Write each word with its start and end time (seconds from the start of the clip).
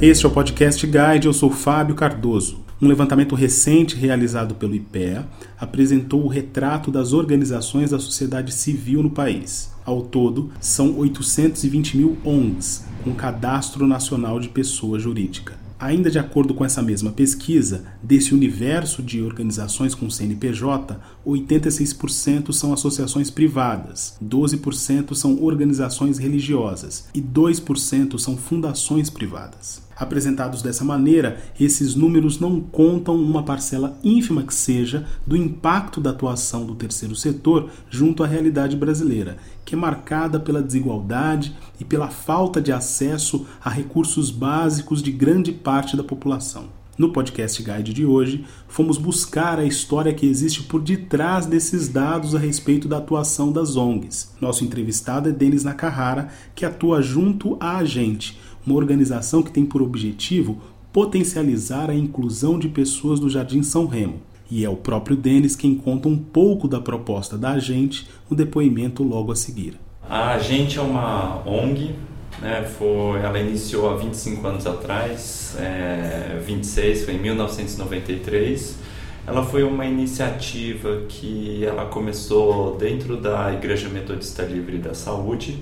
Este 0.00 0.26
é 0.26 0.28
o 0.28 0.32
Podcast 0.32 0.86
Guide, 0.86 1.26
eu 1.26 1.32
sou 1.32 1.50
Fábio 1.50 1.94
Cardoso. 1.94 2.58
Um 2.82 2.86
levantamento 2.86 3.34
recente 3.34 3.96
realizado 3.96 4.54
pelo 4.54 4.74
IPEA 4.74 5.26
apresentou 5.58 6.22
o 6.22 6.28
retrato 6.28 6.90
das 6.90 7.14
organizações 7.14 7.92
da 7.92 7.98
sociedade 7.98 8.52
civil 8.52 9.02
no 9.02 9.08
país. 9.08 9.72
Ao 9.86 10.02
todo, 10.02 10.50
são 10.60 10.98
820 10.98 11.96
mil 11.96 12.18
ONGs, 12.22 12.84
com 13.02 13.14
cadastro 13.14 13.86
nacional 13.86 14.38
de 14.38 14.50
pessoa 14.50 14.98
jurídica. 14.98 15.65
Ainda 15.86 16.10
de 16.10 16.18
acordo 16.18 16.52
com 16.52 16.64
essa 16.64 16.82
mesma 16.82 17.12
pesquisa, 17.12 17.84
desse 18.02 18.34
universo 18.34 19.00
de 19.00 19.22
organizações 19.22 19.94
com 19.94 20.10
CNPJ, 20.10 20.98
86% 21.24 22.52
são 22.52 22.72
associações 22.72 23.30
privadas, 23.30 24.16
12% 24.20 25.14
são 25.14 25.40
organizações 25.40 26.18
religiosas 26.18 27.06
e 27.14 27.22
2% 27.22 28.18
são 28.18 28.36
fundações 28.36 29.08
privadas. 29.08 29.86
Apresentados 29.96 30.60
dessa 30.60 30.84
maneira, 30.84 31.40
esses 31.58 31.94
números 31.94 32.38
não 32.38 32.60
contam 32.60 33.16
uma 33.16 33.44
parcela 33.44 33.98
ínfima 34.04 34.42
que 34.42 34.52
seja 34.52 35.06
do 35.26 35.34
impacto 35.34 36.02
da 36.02 36.10
atuação 36.10 36.66
do 36.66 36.74
terceiro 36.74 37.14
setor 37.16 37.70
junto 37.88 38.22
à 38.22 38.26
realidade 38.26 38.76
brasileira, 38.76 39.38
que 39.66 39.74
é 39.74 39.78
marcada 39.78 40.38
pela 40.38 40.62
desigualdade 40.62 41.54
e 41.78 41.84
pela 41.84 42.08
falta 42.08 42.62
de 42.62 42.72
acesso 42.72 43.46
a 43.62 43.68
recursos 43.68 44.30
básicos 44.30 45.02
de 45.02 45.10
grande 45.10 45.50
parte 45.52 45.96
da 45.96 46.04
população. 46.04 46.68
No 46.96 47.12
podcast 47.12 47.62
guide 47.62 47.92
de 47.92 48.06
hoje, 48.06 48.46
fomos 48.68 48.96
buscar 48.96 49.58
a 49.58 49.64
história 49.64 50.14
que 50.14 50.24
existe 50.24 50.62
por 50.62 50.80
detrás 50.80 51.44
desses 51.44 51.88
dados 51.88 52.34
a 52.34 52.38
respeito 52.38 52.88
da 52.88 52.96
atuação 52.96 53.52
das 53.52 53.76
ONGs. 53.76 54.32
Nosso 54.40 54.64
entrevistado 54.64 55.28
é 55.28 55.32
Denis 55.32 55.64
Nakahara, 55.64 56.28
que 56.54 56.64
atua 56.64 57.02
junto 57.02 57.58
à 57.60 57.76
Agente, 57.76 58.38
uma 58.64 58.76
organização 58.76 59.42
que 59.42 59.50
tem 59.50 59.66
por 59.66 59.82
objetivo 59.82 60.58
potencializar 60.90 61.90
a 61.90 61.94
inclusão 61.94 62.58
de 62.58 62.68
pessoas 62.68 63.20
do 63.20 63.28
Jardim 63.28 63.62
São 63.62 63.86
Remo. 63.86 64.22
E 64.50 64.64
é 64.64 64.68
o 64.68 64.76
próprio 64.76 65.16
Denis 65.16 65.56
quem 65.56 65.74
conta 65.74 66.08
um 66.08 66.16
pouco 66.16 66.68
da 66.68 66.80
proposta 66.80 67.36
da 67.36 67.50
Agente 67.50 68.08
no 68.30 68.36
depoimento 68.36 69.02
logo 69.02 69.32
a 69.32 69.36
seguir. 69.36 69.74
A 70.08 70.34
Agente 70.34 70.78
é 70.78 70.82
uma 70.82 71.42
ONG, 71.44 71.94
né, 72.40 72.62
foi, 72.62 73.20
ela 73.20 73.38
iniciou 73.40 73.90
há 73.90 73.96
25 73.96 74.46
anos 74.46 74.66
atrás, 74.66 75.56
é, 75.58 76.40
26, 76.44 77.04
foi 77.04 77.14
em 77.14 77.18
1993. 77.18 78.78
Ela 79.26 79.44
foi 79.44 79.64
uma 79.64 79.84
iniciativa 79.84 81.02
que 81.08 81.64
ela 81.64 81.86
começou 81.86 82.76
dentro 82.76 83.16
da 83.16 83.52
Igreja 83.52 83.88
Metodista 83.88 84.44
Livre 84.44 84.78
da 84.78 84.94
Saúde, 84.94 85.58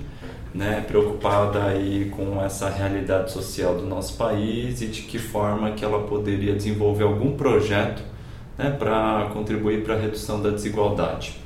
né, 0.53 0.85
preocupada 0.87 1.63
aí 1.65 2.11
com 2.15 2.39
essa 2.39 2.69
realidade 2.69 3.31
social 3.31 3.75
do 3.75 3.87
nosso 3.87 4.15
país 4.15 4.81
e 4.81 4.85
de 4.85 5.01
que 5.01 5.17
forma 5.17 5.71
que 5.71 5.83
ela 5.83 6.03
poderia 6.03 6.53
desenvolver 6.53 7.03
algum 7.03 7.35
projeto 7.35 8.03
né, 8.57 8.71
para 8.71 9.29
contribuir 9.33 9.83
para 9.83 9.95
a 9.95 9.97
redução 9.97 10.41
da 10.41 10.49
desigualdade. 10.49 11.39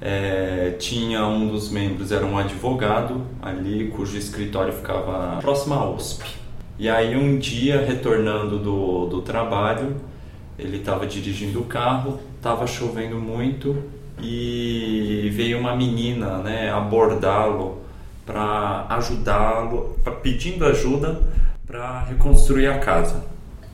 É, 0.00 0.76
tinha 0.78 1.26
um 1.26 1.48
dos 1.48 1.70
membros 1.70 2.12
era 2.12 2.24
um 2.24 2.38
advogado 2.38 3.26
ali 3.42 3.88
cujo 3.88 4.16
escritório 4.16 4.72
ficava 4.72 5.40
próximo 5.40 5.74
à 5.74 5.90
USP. 5.90 6.36
E 6.78 6.88
aí 6.88 7.16
um 7.16 7.36
dia 7.38 7.84
retornando 7.84 8.58
do, 8.58 9.06
do 9.06 9.22
trabalho 9.22 9.96
ele 10.58 10.78
estava 10.78 11.06
dirigindo 11.06 11.60
o 11.60 11.64
carro, 11.64 12.18
estava 12.36 12.66
chovendo 12.66 13.16
muito 13.16 13.80
e 14.20 15.30
veio 15.32 15.58
uma 15.58 15.76
menina 15.76 16.38
né, 16.38 16.70
abordá-lo 16.70 17.82
para 18.26 18.84
ajudá-lo, 18.90 19.96
pedindo 20.22 20.66
ajuda 20.66 21.22
para 21.66 22.02
reconstruir 22.04 22.66
a 22.66 22.78
casa. 22.78 23.24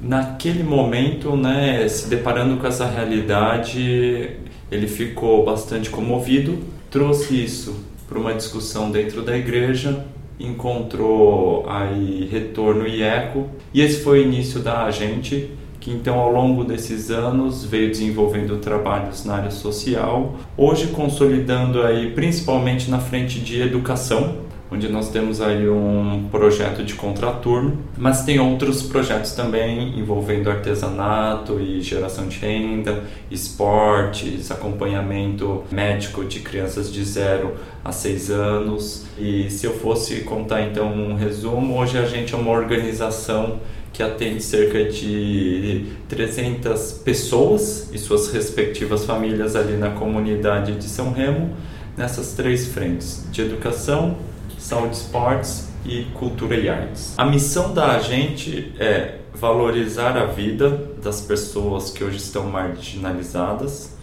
Naquele 0.06 0.62
momento, 0.62 1.34
né, 1.34 1.88
se 1.88 2.10
deparando 2.10 2.58
com 2.58 2.66
essa 2.66 2.84
realidade, 2.84 4.32
ele 4.70 4.86
ficou 4.86 5.46
bastante 5.46 5.88
comovido, 5.88 6.58
trouxe 6.90 7.42
isso 7.42 7.74
para 8.06 8.18
uma 8.18 8.34
discussão 8.34 8.90
dentro 8.90 9.22
da 9.22 9.34
igreja, 9.34 10.04
encontrou 10.38 11.64
aí 11.66 12.28
retorno 12.30 12.86
e 12.86 13.02
eco, 13.02 13.48
e 13.72 13.80
esse 13.80 14.02
foi 14.02 14.20
o 14.20 14.22
início 14.22 14.60
da 14.60 14.84
agente 14.84 15.50
que 15.80 15.90
então 15.90 16.18
ao 16.18 16.32
longo 16.32 16.64
desses 16.64 17.10
anos 17.10 17.62
veio 17.62 17.90
desenvolvendo 17.90 18.56
trabalhos 18.56 19.22
na 19.26 19.34
área 19.34 19.50
social, 19.50 20.34
hoje 20.56 20.86
consolidando 20.86 21.82
aí 21.82 22.10
principalmente 22.12 22.90
na 22.90 22.98
frente 22.98 23.38
de 23.38 23.60
educação, 23.60 24.43
onde 24.74 24.88
nós 24.88 25.08
temos 25.10 25.40
aí 25.40 25.68
um 25.68 26.28
projeto 26.30 26.82
de 26.82 26.94
contraturno, 26.94 27.78
mas 27.96 28.24
tem 28.24 28.40
outros 28.40 28.82
projetos 28.82 29.32
também 29.32 29.96
envolvendo 29.96 30.50
artesanato 30.50 31.60
e 31.60 31.80
geração 31.80 32.26
de 32.26 32.38
renda, 32.38 33.04
esportes, 33.30 34.50
acompanhamento 34.50 35.62
médico 35.70 36.24
de 36.24 36.40
crianças 36.40 36.92
de 36.92 37.04
0 37.04 37.54
a 37.84 37.92
6 37.92 38.30
anos. 38.30 39.06
E 39.16 39.48
se 39.48 39.64
eu 39.64 39.74
fosse 39.74 40.22
contar 40.22 40.62
então 40.62 40.92
um 40.92 41.14
resumo, 41.14 41.78
hoje 41.78 41.96
a 41.96 42.06
gente 42.06 42.34
é 42.34 42.36
uma 42.36 42.50
organização 42.50 43.60
que 43.92 44.02
atende 44.02 44.42
cerca 44.42 44.84
de 44.84 45.86
300 46.08 47.00
pessoas 47.04 47.88
e 47.92 47.98
suas 47.98 48.32
respectivas 48.32 49.04
famílias 49.04 49.54
ali 49.54 49.76
na 49.76 49.90
comunidade 49.90 50.72
de 50.72 50.84
São 50.84 51.12
Remo, 51.12 51.54
nessas 51.96 52.32
três 52.32 52.66
frentes 52.66 53.24
de 53.30 53.40
educação, 53.42 54.16
saúde, 54.64 54.96
esportes 54.96 55.68
e 55.84 56.04
cultura 56.14 56.56
e 56.56 56.70
artes. 56.70 57.12
A 57.18 57.24
missão 57.26 57.74
da 57.74 57.96
agente 57.96 58.72
é 58.78 59.18
valorizar 59.34 60.16
a 60.16 60.24
vida 60.24 60.70
das 61.02 61.20
pessoas 61.20 61.90
que 61.90 62.02
hoje 62.02 62.16
estão 62.16 62.44
marginalizadas, 62.44 63.94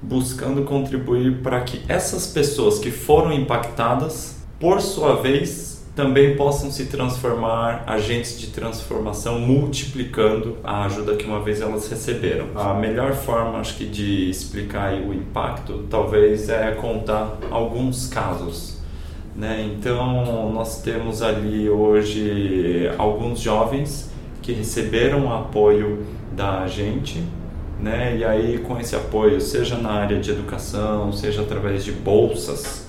buscando 0.00 0.62
contribuir 0.62 1.42
para 1.42 1.60
que 1.60 1.82
essas 1.86 2.26
pessoas 2.26 2.78
que 2.78 2.90
foram 2.90 3.30
impactadas, 3.30 4.36
por 4.58 4.80
sua 4.80 5.16
vez, 5.16 5.84
também 5.94 6.34
possam 6.34 6.70
se 6.70 6.86
transformar 6.86 7.84
agentes 7.86 8.40
de 8.40 8.46
transformação, 8.48 9.38
multiplicando 9.38 10.56
a 10.64 10.84
ajuda 10.84 11.16
que 11.16 11.26
uma 11.26 11.42
vez 11.42 11.60
elas 11.60 11.88
receberam. 11.88 12.48
A 12.54 12.72
melhor 12.72 13.12
forma, 13.12 13.58
acho 13.58 13.76
que, 13.76 13.84
de 13.84 14.30
explicar 14.30 14.94
o 14.94 15.12
impacto, 15.12 15.84
talvez 15.90 16.48
é 16.48 16.72
contar 16.72 17.38
alguns 17.50 18.08
casos. 18.08 18.75
Né? 19.36 19.70
Então, 19.70 20.50
nós 20.52 20.80
temos 20.80 21.20
ali 21.20 21.68
hoje 21.68 22.90
alguns 22.96 23.38
jovens 23.38 24.10
que 24.40 24.52
receberam 24.52 25.32
apoio 25.32 26.06
da 26.32 26.66
gente, 26.66 27.22
né? 27.80 28.16
E 28.16 28.24
aí 28.24 28.58
com 28.58 28.78
esse 28.78 28.96
apoio, 28.96 29.40
seja 29.40 29.76
na 29.76 29.90
área 29.90 30.18
de 30.18 30.30
educação, 30.30 31.12
seja 31.12 31.42
através 31.42 31.84
de 31.84 31.92
bolsas, 31.92 32.86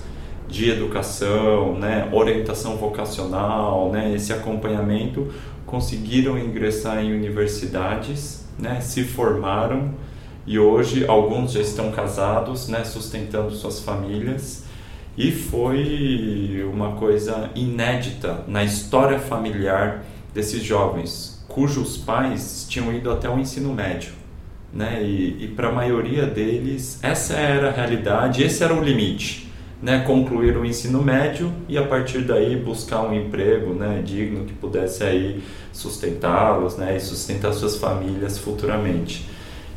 de 0.48 0.70
educação, 0.70 1.74
né, 1.74 2.08
orientação 2.10 2.76
vocacional, 2.76 3.90
né, 3.92 4.14
esse 4.14 4.32
acompanhamento, 4.32 5.28
conseguiram 5.66 6.38
ingressar 6.38 7.04
em 7.04 7.12
universidades, 7.12 8.46
né, 8.58 8.80
se 8.80 9.04
formaram 9.04 9.92
e 10.46 10.58
hoje 10.58 11.06
alguns 11.06 11.52
já 11.52 11.60
estão 11.60 11.90
casados, 11.90 12.68
né, 12.68 12.82
sustentando 12.84 13.50
suas 13.50 13.80
famílias. 13.80 14.64
E 15.18 15.32
foi 15.32 16.64
uma 16.72 16.92
coisa 16.92 17.50
inédita 17.54 18.44
na 18.46 18.62
história 18.62 19.18
familiar 19.18 20.04
desses 20.32 20.62
jovens, 20.62 21.44
cujos 21.48 21.96
pais 21.96 22.64
tinham 22.70 22.94
ido 22.94 23.10
até 23.10 23.28
o 23.28 23.36
ensino 23.36 23.74
médio. 23.74 24.12
Né? 24.72 25.02
E, 25.02 25.44
e 25.44 25.48
para 25.48 25.70
a 25.70 25.72
maioria 25.72 26.24
deles, 26.24 27.00
essa 27.02 27.34
era 27.34 27.70
a 27.70 27.72
realidade, 27.72 28.44
esse 28.44 28.62
era 28.62 28.72
o 28.72 28.80
limite 28.80 29.48
né, 29.82 30.00
concluir 30.00 30.56
o 30.56 30.64
ensino 30.64 31.02
médio 31.02 31.52
e 31.68 31.78
a 31.78 31.84
partir 31.84 32.22
daí 32.22 32.56
buscar 32.56 33.02
um 33.02 33.14
emprego 33.14 33.72
né, 33.74 34.02
digno 34.04 34.44
que 34.44 34.52
pudesse 34.52 35.04
aí 35.04 35.42
sustentá-los 35.72 36.76
né, 36.76 36.96
e 36.96 37.00
sustentar 37.00 37.52
suas 37.52 37.76
famílias 37.76 38.38
futuramente. 38.38 39.28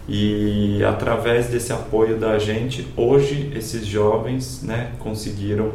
E 0.08 0.84
através 0.84 1.48
desse 1.48 1.72
apoio 1.72 2.18
da 2.18 2.38
gente, 2.40 2.88
hoje 2.98 3.52
esses 3.56 3.86
jovens 3.86 4.64
né, 4.64 4.92
conseguiram 5.00 5.74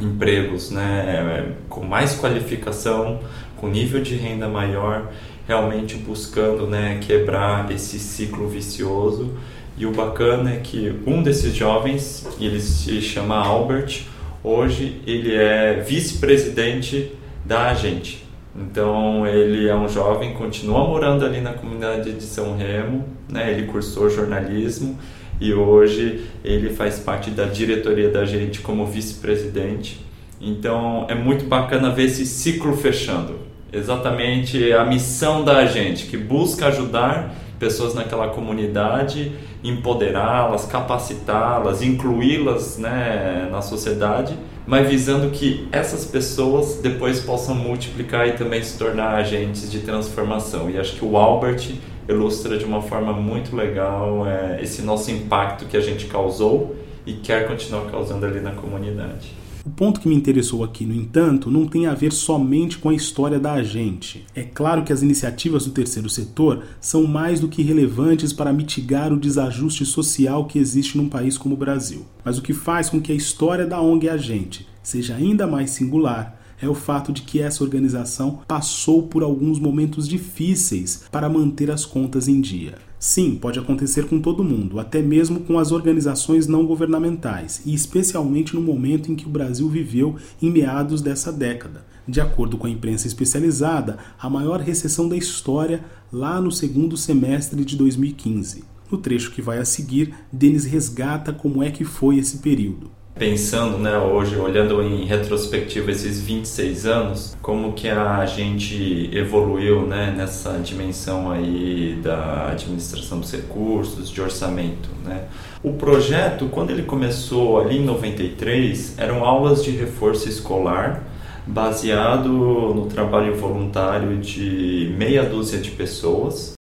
empregos 0.00 0.70
né, 0.70 1.54
com 1.68 1.84
mais 1.84 2.14
qualificação, 2.14 3.20
com 3.56 3.68
nível 3.68 4.02
de 4.02 4.14
renda 4.16 4.48
maior, 4.48 5.10
realmente 5.48 5.96
buscando 5.96 6.66
né, 6.66 6.98
quebrar 7.00 7.70
esse 7.70 7.98
ciclo 7.98 8.48
vicioso 8.48 9.32
e 9.76 9.86
o 9.86 9.90
bacana 9.90 10.52
é 10.52 10.56
que 10.58 11.00
um 11.04 11.20
desses 11.20 11.52
jovens, 11.52 12.26
ele 12.40 12.60
se 12.60 13.00
chama 13.00 13.36
Albert, 13.36 14.04
hoje 14.42 15.00
ele 15.04 15.34
é 15.34 15.82
vice-presidente 15.84 17.12
da 17.44 17.70
agente. 17.70 18.24
Então 18.54 19.26
ele 19.26 19.68
é 19.68 19.74
um 19.74 19.88
jovem, 19.88 20.32
continua 20.34 20.86
morando 20.86 21.24
ali 21.24 21.40
na 21.40 21.54
comunidade 21.54 22.12
de 22.12 22.22
São 22.22 22.56
Remo, 22.56 23.04
né? 23.28 23.50
ele 23.50 23.66
cursou 23.66 24.10
jornalismo 24.10 24.98
e 25.40 25.52
hoje 25.52 26.26
ele 26.44 26.70
faz 26.70 26.98
parte 26.98 27.30
da 27.30 27.44
diretoria 27.44 28.10
da 28.10 28.20
agente 28.20 28.60
como 28.60 28.86
vice-presidente. 28.86 30.04
Então 30.40 31.06
é 31.08 31.14
muito 31.14 31.46
bacana 31.46 31.90
ver 31.90 32.04
esse 32.04 32.26
ciclo 32.26 32.76
fechando 32.76 33.44
exatamente 33.72 34.72
a 34.72 34.84
missão 34.84 35.44
da 35.44 35.66
gente, 35.66 36.06
que 36.06 36.16
busca 36.16 36.66
ajudar 36.66 37.34
pessoas 37.58 37.94
naquela 37.94 38.28
comunidade, 38.28 39.32
empoderá-las, 39.62 40.66
capacitá-las, 40.66 41.82
incluí-las 41.82 42.78
né, 42.78 43.48
na 43.50 43.62
sociedade, 43.62 44.36
mas 44.66 44.88
visando 44.88 45.30
que 45.30 45.68
essas 45.72 46.04
pessoas 46.04 46.76
depois 46.82 47.20
possam 47.20 47.54
multiplicar 47.54 48.28
e 48.28 48.32
também 48.32 48.62
se 48.62 48.78
tornar 48.78 49.14
agentes 49.16 49.70
de 49.70 49.80
transformação. 49.80 50.70
E 50.70 50.78
acho 50.78 50.96
que 50.96 51.04
o 51.04 51.16
Albert 51.16 51.72
ilustra 52.08 52.58
de 52.58 52.64
uma 52.64 52.82
forma 52.82 53.12
muito 53.12 53.54
legal 53.54 54.26
é, 54.26 54.62
esse 54.62 54.82
nosso 54.82 55.10
impacto 55.10 55.66
que 55.66 55.76
a 55.76 55.80
gente 55.80 56.06
causou 56.06 56.76
e 57.06 57.14
quer 57.14 57.46
continuar 57.46 57.90
causando 57.90 58.26
ali 58.26 58.40
na 58.40 58.52
comunidade. 58.52 59.44
O 59.66 59.70
ponto 59.70 59.98
que 59.98 60.08
me 60.08 60.14
interessou 60.14 60.62
aqui, 60.62 60.84
no 60.84 60.94
entanto, 60.94 61.50
não 61.50 61.66
tem 61.66 61.86
a 61.86 61.94
ver 61.94 62.12
somente 62.12 62.76
com 62.76 62.90
a 62.90 62.94
história 62.94 63.38
da 63.38 63.54
agente. 63.54 64.26
É 64.34 64.42
claro 64.42 64.84
que 64.84 64.92
as 64.92 65.00
iniciativas 65.00 65.64
do 65.64 65.72
terceiro 65.72 66.10
setor 66.10 66.64
são 66.82 67.06
mais 67.06 67.40
do 67.40 67.48
que 67.48 67.62
relevantes 67.62 68.30
para 68.30 68.52
mitigar 68.52 69.10
o 69.10 69.18
desajuste 69.18 69.86
social 69.86 70.44
que 70.44 70.58
existe 70.58 70.98
num 70.98 71.08
país 71.08 71.38
como 71.38 71.54
o 71.54 71.58
Brasil. 71.58 72.04
Mas 72.22 72.36
o 72.36 72.42
que 72.42 72.52
faz 72.52 72.90
com 72.90 73.00
que 73.00 73.10
a 73.10 73.14
história 73.14 73.66
da 73.66 73.80
ONG 73.80 74.06
Agente 74.06 74.68
seja 74.82 75.14
ainda 75.14 75.46
mais 75.46 75.70
singular 75.70 76.38
é 76.64 76.68
o 76.68 76.74
fato 76.74 77.12
de 77.12 77.22
que 77.22 77.40
essa 77.40 77.62
organização 77.62 78.40
passou 78.48 79.02
por 79.02 79.22
alguns 79.22 79.58
momentos 79.58 80.08
difíceis 80.08 81.04
para 81.12 81.28
manter 81.28 81.70
as 81.70 81.84
contas 81.84 82.26
em 82.26 82.40
dia. 82.40 82.78
Sim, 82.98 83.36
pode 83.36 83.58
acontecer 83.58 84.06
com 84.06 84.18
todo 84.18 84.42
mundo, 84.42 84.80
até 84.80 85.02
mesmo 85.02 85.40
com 85.40 85.58
as 85.58 85.72
organizações 85.72 86.46
não 86.46 86.64
governamentais, 86.64 87.60
e 87.66 87.74
especialmente 87.74 88.54
no 88.54 88.62
momento 88.62 89.12
em 89.12 89.14
que 89.14 89.26
o 89.26 89.30
Brasil 89.30 89.68
viveu 89.68 90.16
em 90.40 90.50
meados 90.50 91.02
dessa 91.02 91.30
década. 91.30 91.84
De 92.08 92.20
acordo 92.20 92.56
com 92.56 92.66
a 92.66 92.70
imprensa 92.70 93.06
especializada, 93.06 93.98
a 94.18 94.30
maior 94.30 94.60
recessão 94.60 95.06
da 95.06 95.16
história 95.16 95.84
lá 96.10 96.40
no 96.40 96.50
segundo 96.50 96.96
semestre 96.96 97.62
de 97.62 97.76
2015. 97.76 98.64
No 98.90 98.96
trecho 98.96 99.32
que 99.32 99.42
vai 99.42 99.58
a 99.58 99.64
seguir, 99.66 100.14
Denis 100.32 100.64
resgata 100.64 101.32
como 101.32 101.62
é 101.62 101.70
que 101.70 101.84
foi 101.84 102.16
esse 102.16 102.38
período 102.38 102.90
pensando, 103.16 103.78
né, 103.78 103.96
hoje, 103.96 104.36
olhando 104.36 104.82
em 104.82 105.04
retrospectiva 105.04 105.90
esses 105.90 106.20
26 106.20 106.86
anos, 106.86 107.36
como 107.40 107.72
que 107.72 107.88
a 107.88 108.26
gente 108.26 109.08
evoluiu, 109.12 109.86
né, 109.86 110.12
nessa 110.16 110.58
dimensão 110.58 111.30
aí 111.30 111.98
da 112.02 112.50
administração 112.50 113.20
dos 113.20 113.30
recursos, 113.30 114.10
de 114.10 114.20
orçamento, 114.20 114.88
né? 115.04 115.26
O 115.62 115.72
projeto, 115.74 116.46
quando 116.50 116.70
ele 116.70 116.82
começou 116.82 117.60
ali 117.60 117.78
em 117.78 117.84
93, 117.84 118.98
eram 118.98 119.24
aulas 119.24 119.64
de 119.64 119.70
reforço 119.70 120.28
escolar 120.28 121.04
baseado 121.46 122.28
no 122.28 122.86
trabalho 122.86 123.34
voluntário 123.36 124.18
de 124.18 124.94
meia 124.98 125.22
dúzia 125.22 125.58
de 125.58 125.70
pessoas 125.70 126.54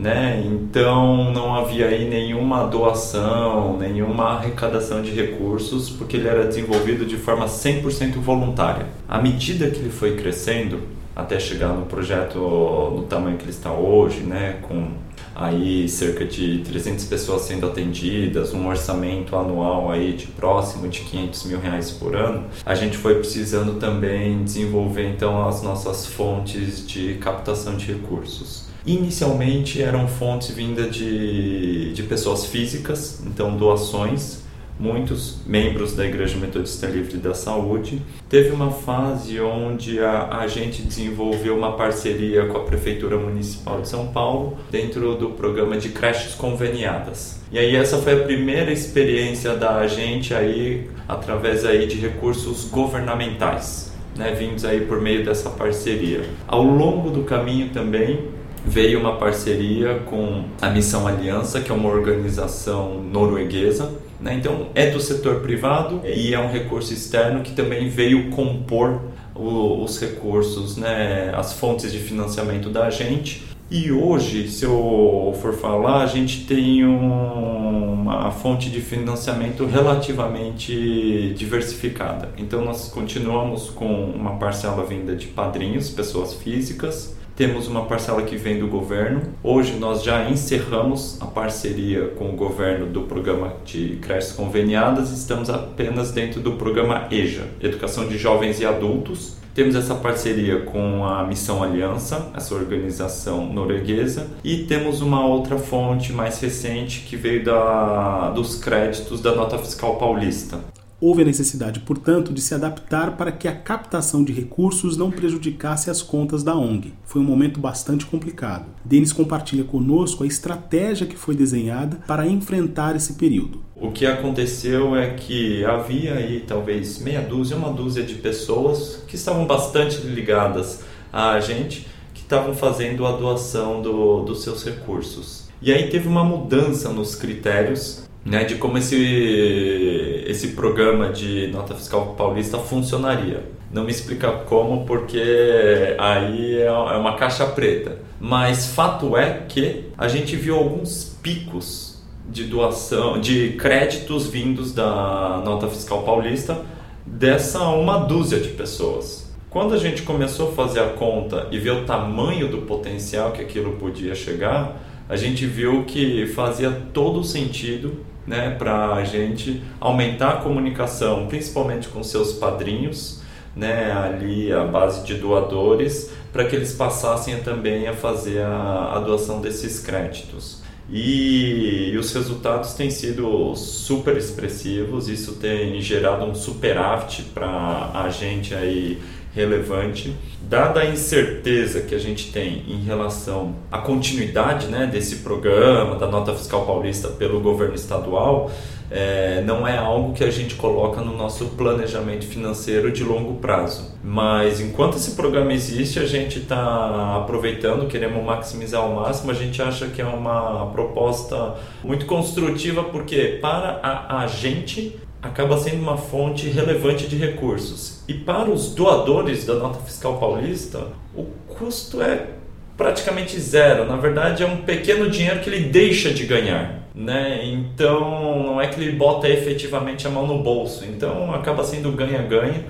né? 0.00 0.42
Então 0.44 1.32
não 1.32 1.54
havia 1.54 1.86
aí 1.86 2.08
nenhuma 2.08 2.66
doação, 2.66 3.76
nenhuma 3.76 4.36
arrecadação 4.36 5.02
de 5.02 5.10
recursos, 5.10 5.90
porque 5.90 6.16
ele 6.16 6.28
era 6.28 6.46
desenvolvido 6.46 7.04
de 7.04 7.16
forma 7.16 7.46
100% 7.46 8.14
voluntária. 8.14 8.86
À 9.08 9.20
medida 9.20 9.68
que 9.68 9.78
ele 9.78 9.90
foi 9.90 10.16
crescendo, 10.16 10.80
até 11.14 11.40
chegar 11.40 11.70
no 11.70 11.86
projeto 11.86 12.38
no 12.38 13.02
tamanho 13.02 13.36
que 13.36 13.42
ele 13.42 13.50
está 13.50 13.72
hoje, 13.72 14.20
né, 14.20 14.58
com 14.62 14.92
aí 15.34 15.88
cerca 15.88 16.24
de 16.24 16.58
300 16.58 17.04
pessoas 17.04 17.42
sendo 17.42 17.66
atendidas, 17.66 18.52
um 18.52 18.66
orçamento 18.68 19.36
anual 19.36 19.90
aí 19.90 20.12
de 20.12 20.26
próximo 20.26 20.88
de 20.88 21.00
500 21.00 21.44
mil 21.44 21.60
reais 21.60 21.90
por 21.92 22.16
ano, 22.16 22.44
a 22.66 22.74
gente 22.74 22.96
foi 22.96 23.16
precisando 23.16 23.78
também 23.78 24.42
desenvolver 24.42 25.08
então 25.08 25.46
as 25.46 25.62
nossas 25.62 26.06
fontes 26.06 26.86
de 26.86 27.14
captação 27.14 27.76
de 27.76 27.86
recursos. 27.86 28.68
Inicialmente 28.88 29.82
eram 29.82 30.08
fontes 30.08 30.50
vindas 30.50 30.96
de, 30.96 31.92
de 31.92 32.02
pessoas 32.04 32.46
físicas, 32.46 33.22
então 33.26 33.54
doações, 33.54 34.42
muitos 34.80 35.40
membros 35.46 35.94
da 35.94 36.06
Igreja 36.06 36.38
Metodista 36.38 36.86
Livre 36.86 37.18
da 37.18 37.34
Saúde. 37.34 38.00
Teve 38.30 38.48
uma 38.48 38.70
fase 38.70 39.38
onde 39.40 40.00
a, 40.00 40.38
a 40.38 40.46
gente 40.46 40.80
desenvolveu 40.80 41.54
uma 41.54 41.72
parceria 41.72 42.46
com 42.46 42.56
a 42.56 42.64
Prefeitura 42.64 43.18
Municipal 43.18 43.82
de 43.82 43.90
São 43.90 44.06
Paulo 44.06 44.56
dentro 44.70 45.16
do 45.16 45.32
programa 45.32 45.76
de 45.76 45.90
creches 45.90 46.32
conveniadas. 46.32 47.42
E 47.52 47.58
aí 47.58 47.76
essa 47.76 47.98
foi 47.98 48.14
a 48.14 48.24
primeira 48.24 48.72
experiência 48.72 49.54
da 49.54 49.86
gente 49.86 50.32
aí 50.32 50.88
através 51.06 51.66
aí 51.66 51.86
de 51.86 51.98
recursos 51.98 52.64
governamentais, 52.70 53.92
né, 54.16 54.32
vindos 54.32 54.64
aí 54.64 54.80
por 54.80 54.98
meio 54.98 55.26
dessa 55.26 55.50
parceria. 55.50 56.22
Ao 56.46 56.62
longo 56.62 57.10
do 57.10 57.24
caminho 57.24 57.68
também 57.68 58.37
veio 58.64 59.00
uma 59.00 59.16
parceria 59.16 60.00
com 60.06 60.44
a 60.60 60.70
Missão 60.70 61.06
Aliança, 61.06 61.60
que 61.60 61.70
é 61.70 61.74
uma 61.74 61.88
organização 61.88 63.02
norueguesa. 63.02 63.92
Né? 64.20 64.34
Então, 64.34 64.68
é 64.74 64.90
do 64.90 65.00
setor 65.00 65.40
privado 65.40 66.00
e 66.04 66.34
é 66.34 66.40
um 66.40 66.50
recurso 66.50 66.92
externo 66.92 67.42
que 67.42 67.52
também 67.52 67.88
veio 67.88 68.30
compor 68.30 69.00
o, 69.34 69.82
os 69.82 70.00
recursos, 70.00 70.76
né? 70.76 71.32
as 71.34 71.52
fontes 71.52 71.92
de 71.92 71.98
financiamento 71.98 72.68
da 72.68 72.90
gente. 72.90 73.46
E 73.70 73.92
hoje, 73.92 74.48
se 74.48 74.64
eu 74.64 75.36
for 75.42 75.52
falar, 75.52 76.02
a 76.02 76.06
gente 76.06 76.46
tem 76.46 76.86
um, 76.86 77.92
uma 77.92 78.30
fonte 78.30 78.70
de 78.70 78.80
financiamento 78.80 79.66
relativamente 79.66 81.34
diversificada. 81.36 82.30
Então, 82.38 82.64
nós 82.64 82.88
continuamos 82.88 83.68
com 83.68 84.06
uma 84.06 84.36
parcela 84.36 84.84
vinda 84.86 85.14
de 85.14 85.26
padrinhos, 85.26 85.90
pessoas 85.90 86.32
físicas, 86.32 87.17
temos 87.38 87.68
uma 87.68 87.84
parcela 87.84 88.22
que 88.22 88.36
vem 88.36 88.58
do 88.58 88.66
governo. 88.66 89.22
Hoje 89.44 89.76
nós 89.76 90.02
já 90.02 90.28
encerramos 90.28 91.16
a 91.20 91.26
parceria 91.26 92.08
com 92.08 92.30
o 92.30 92.32
governo 92.32 92.86
do 92.86 93.02
programa 93.02 93.52
de 93.64 93.96
creches 94.02 94.32
conveniadas, 94.32 95.12
estamos 95.12 95.48
apenas 95.48 96.10
dentro 96.10 96.40
do 96.40 96.54
programa 96.54 97.06
EJA, 97.12 97.44
Educação 97.62 98.08
de 98.08 98.18
Jovens 98.18 98.58
e 98.58 98.66
Adultos. 98.66 99.36
Temos 99.54 99.76
essa 99.76 99.94
parceria 99.94 100.62
com 100.62 101.04
a 101.04 101.24
Missão 101.24 101.62
Aliança, 101.62 102.28
essa 102.34 102.56
organização 102.56 103.46
norueguesa, 103.46 104.26
e 104.42 104.64
temos 104.64 105.00
uma 105.00 105.24
outra 105.24 105.58
fonte 105.58 106.12
mais 106.12 106.40
recente 106.40 107.02
que 107.02 107.16
veio 107.16 107.44
da, 107.44 108.30
dos 108.30 108.56
créditos 108.56 109.20
da 109.20 109.32
Nota 109.32 109.56
Fiscal 109.58 109.94
Paulista. 109.94 110.58
Houve 111.00 111.22
a 111.22 111.24
necessidade, 111.24 111.78
portanto, 111.78 112.32
de 112.32 112.40
se 112.40 112.52
adaptar 112.54 113.16
para 113.16 113.30
que 113.30 113.46
a 113.46 113.54
captação 113.54 114.24
de 114.24 114.32
recursos 114.32 114.96
não 114.96 115.12
prejudicasse 115.12 115.90
as 115.90 116.02
contas 116.02 116.42
da 116.42 116.56
ONG. 116.56 116.92
Foi 117.04 117.22
um 117.22 117.24
momento 117.24 117.60
bastante 117.60 118.04
complicado. 118.04 118.66
Denis 118.84 119.12
compartilha 119.12 119.62
conosco 119.62 120.24
a 120.24 120.26
estratégia 120.26 121.06
que 121.06 121.16
foi 121.16 121.36
desenhada 121.36 122.00
para 122.04 122.26
enfrentar 122.26 122.96
esse 122.96 123.12
período. 123.12 123.62
O 123.76 123.92
que 123.92 124.06
aconteceu 124.06 124.96
é 124.96 125.14
que 125.14 125.64
havia 125.64 126.14
aí 126.14 126.40
talvez 126.40 126.98
meia 126.98 127.20
dúzia, 127.20 127.56
uma 127.56 127.72
dúzia 127.72 128.02
de 128.02 128.14
pessoas 128.16 129.04
que 129.06 129.14
estavam 129.14 129.46
bastante 129.46 129.98
ligadas 129.98 130.80
a 131.12 131.38
gente, 131.38 131.86
que 132.12 132.22
estavam 132.22 132.54
fazendo 132.54 133.06
a 133.06 133.12
doação 133.12 133.80
do, 133.80 134.24
dos 134.24 134.42
seus 134.42 134.64
recursos. 134.64 135.48
E 135.62 135.72
aí 135.72 135.90
teve 135.90 136.08
uma 136.08 136.24
mudança 136.24 136.88
nos 136.88 137.14
critérios 137.14 138.07
né, 138.28 138.44
de 138.44 138.56
como 138.56 138.76
esse, 138.76 140.24
esse 140.26 140.48
programa 140.48 141.08
de 141.08 141.46
nota 141.46 141.74
fiscal 141.74 142.14
paulista 142.16 142.58
funcionaria. 142.58 143.42
Não 143.72 143.84
me 143.84 143.90
explica 143.90 144.30
como, 144.30 144.84
porque 144.84 145.96
aí 145.98 146.58
é, 146.58 146.66
é 146.66 146.70
uma 146.70 147.16
caixa 147.16 147.46
preta. 147.46 147.98
Mas 148.20 148.66
fato 148.66 149.16
é 149.16 149.44
que 149.48 149.86
a 149.96 150.08
gente 150.08 150.36
viu 150.36 150.56
alguns 150.56 151.16
picos 151.22 152.02
de 152.28 152.44
doação, 152.44 153.18
de 153.18 153.52
créditos 153.52 154.26
vindos 154.26 154.72
da 154.72 155.40
nota 155.42 155.66
fiscal 155.68 156.02
paulista 156.02 156.60
dessa 157.06 157.60
uma 157.68 157.98
dúzia 158.00 158.38
de 158.38 158.48
pessoas. 158.48 159.26
Quando 159.48 159.72
a 159.72 159.78
gente 159.78 160.02
começou 160.02 160.50
a 160.50 160.52
fazer 160.52 160.80
a 160.80 160.88
conta 160.88 161.48
e 161.50 161.58
ver 161.58 161.70
o 161.70 161.84
tamanho 161.86 162.48
do 162.48 162.58
potencial 162.58 163.32
que 163.32 163.40
aquilo 163.40 163.72
podia 163.76 164.14
chegar, 164.14 164.76
a 165.08 165.16
gente 165.16 165.46
viu 165.46 165.84
que 165.84 166.26
fazia 166.26 166.70
todo 166.92 167.24
sentido 167.24 168.06
né, 168.28 168.54
para 168.58 168.94
a 168.94 169.04
gente 169.04 169.62
aumentar 169.80 170.28
a 170.28 170.36
comunicação, 170.36 171.26
principalmente 171.26 171.88
com 171.88 172.02
seus 172.02 172.34
padrinhos, 172.34 173.22
né, 173.56 173.90
ali 173.90 174.52
a 174.52 174.64
base 174.64 175.04
de 175.04 175.14
doadores, 175.14 176.12
para 176.30 176.44
que 176.44 176.54
eles 176.54 176.74
passassem 176.74 177.38
também 177.38 177.88
a 177.88 177.94
fazer 177.94 178.42
a, 178.42 178.92
a 178.96 179.00
doação 179.00 179.40
desses 179.40 179.80
créditos. 179.80 180.62
E, 180.90 181.90
e, 181.92 181.98
os 181.98 182.12
resultados 182.14 182.72
têm 182.72 182.90
sido 182.90 183.54
super 183.54 184.16
expressivos, 184.16 185.08
isso 185.08 185.34
tem 185.34 185.80
gerado 185.82 186.24
um 186.24 186.34
superávit 186.34 187.24
para 187.34 187.90
a 187.92 188.08
gente 188.08 188.54
aí 188.54 188.98
relevante. 189.34 190.16
Dada 190.40 190.80
a 190.80 190.86
incerteza 190.86 191.82
que 191.82 191.94
a 191.94 191.98
gente 191.98 192.32
tem 192.32 192.64
em 192.66 192.82
relação 192.82 193.54
à 193.70 193.78
continuidade 193.78 194.68
né, 194.68 194.86
desse 194.86 195.16
programa, 195.16 195.96
da 195.96 196.06
nota 196.06 196.34
fiscal 196.34 196.64
paulista 196.64 197.08
pelo 197.08 197.38
governo 197.38 197.74
estadual, 197.74 198.50
é, 198.90 199.42
não 199.42 199.66
é 199.66 199.76
algo 199.76 200.12
que 200.14 200.24
a 200.24 200.30
gente 200.30 200.54
coloca 200.54 201.00
no 201.00 201.16
nosso 201.16 201.46
planejamento 201.48 202.26
financeiro 202.26 202.90
de 202.90 203.04
longo 203.04 203.34
prazo. 203.34 203.94
Mas 204.02 204.60
enquanto 204.60 204.96
esse 204.96 205.12
programa 205.12 205.52
existe, 205.52 205.98
a 205.98 206.06
gente 206.06 206.38
está 206.38 207.16
aproveitando, 207.16 207.86
queremos 207.86 208.24
maximizar 208.24 208.80
ao 208.82 208.94
máximo. 208.94 209.30
A 209.30 209.34
gente 209.34 209.60
acha 209.60 209.88
que 209.88 210.00
é 210.00 210.06
uma 210.06 210.66
proposta 210.72 211.56
muito 211.84 212.06
construtiva, 212.06 212.84
porque 212.84 213.38
para 213.40 213.80
a, 213.82 214.22
a 214.22 214.26
gente 214.26 214.98
acaba 215.20 215.58
sendo 215.58 215.82
uma 215.82 215.96
fonte 215.96 216.48
relevante 216.48 217.06
de 217.06 217.16
recursos. 217.16 218.02
E 218.08 218.14
para 218.14 218.48
os 218.48 218.74
doadores 218.74 219.44
da 219.44 219.54
nota 219.54 219.80
fiscal 219.80 220.16
paulista, 220.18 220.86
o 221.14 221.24
custo 221.48 222.00
é 222.00 222.28
praticamente 222.76 223.38
zero. 223.38 223.84
Na 223.84 223.96
verdade, 223.96 224.42
é 224.42 224.46
um 224.46 224.58
pequeno 224.58 225.10
dinheiro 225.10 225.40
que 225.40 225.50
ele 225.50 225.68
deixa 225.68 226.10
de 226.10 226.24
ganhar. 226.24 226.77
Né? 226.98 227.44
Então, 227.44 228.42
não 228.42 228.60
é 228.60 228.66
que 228.66 228.80
ele 228.80 228.90
bota 228.90 229.28
efetivamente 229.28 230.04
a 230.08 230.10
mão 230.10 230.26
no 230.26 230.42
bolso. 230.42 230.84
Então, 230.84 231.32
acaba 231.32 231.62
sendo 231.62 231.92
ganha-ganha. 231.92 232.64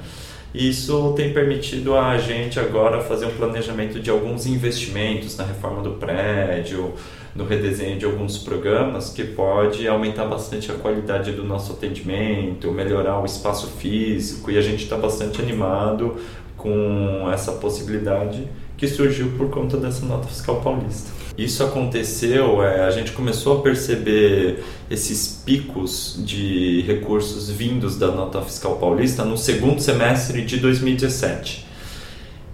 Isso 0.55 1.15
tem 1.17 1.33
permitido 1.33 1.97
a 1.97 2.19
gente 2.19 2.61
agora 2.61 3.01
fazer 3.01 3.25
um 3.25 3.31
planejamento 3.31 3.99
de 3.99 4.11
alguns 4.11 4.45
investimentos 4.45 5.35
na 5.39 5.45
reforma 5.45 5.83
do 5.83 5.93
prédio, 5.93 6.93
no 7.35 7.47
redesenho 7.47 7.99
de 7.99 8.05
alguns 8.05 8.37
programas, 8.37 9.09
que 9.09 9.25
pode 9.25 9.89
aumentar 9.89 10.27
bastante 10.27 10.71
a 10.71 10.75
qualidade 10.75 11.33
do 11.33 11.43
nosso 11.43 11.73
atendimento, 11.73 12.71
melhorar 12.71 13.23
o 13.23 13.25
espaço 13.25 13.67
físico, 13.79 14.51
e 14.51 14.59
a 14.59 14.63
gente 14.63 14.83
está 14.83 14.97
bastante 14.99 15.41
animado 15.41 16.17
com 16.55 17.31
essa 17.33 17.53
possibilidade 17.53 18.47
que 18.77 18.87
surgiu 18.87 19.33
por 19.39 19.49
conta 19.49 19.79
dessa 19.79 20.05
nota 20.05 20.29
fiscal 20.29 20.61
paulista. 20.61 21.18
Isso 21.39 21.63
aconteceu, 21.63 22.65
é, 22.65 22.81
a 22.81 22.91
gente 22.91 23.13
começou 23.13 23.61
a 23.61 23.63
perceber 23.63 24.65
esses 24.91 25.41
picos 25.47 26.21
de 26.27 26.83
recursos 26.83 27.49
vindos 27.49 27.97
da 27.97 28.09
nota 28.09 28.43
fiscal 28.43 28.75
paulista 28.75 29.25
no 29.25 29.39
segundo 29.39 29.81
semestre 29.81 30.45
de 30.45 30.57
2017. 30.57 31.65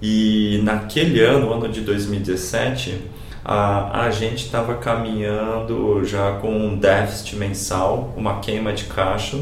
E 0.03 0.61
naquele 0.63 1.23
ano, 1.23 1.51
ano 1.51 1.67
de 1.67 1.81
2017, 1.81 3.01
a, 3.43 4.05
a 4.05 4.11
gente 4.11 4.45
estava 4.45 4.75
caminhando 4.75 6.05
já 6.05 6.33
com 6.33 6.55
um 6.55 6.77
déficit 6.77 7.37
mensal, 7.37 8.13
uma 8.15 8.41
queima 8.41 8.71
de 8.75 8.85
caixa. 8.85 9.39